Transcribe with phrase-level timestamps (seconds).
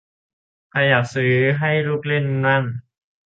[0.69, 2.63] ใครอยากซื้อให้ลูกเล่นมั่ง